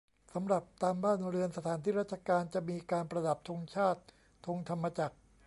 [0.33, 4.01] สำหรับตามบ้านเรือน สถานที่ราชการ จะมีการประดับธงชาติ
[4.45, 5.17] ธงธรรมจักร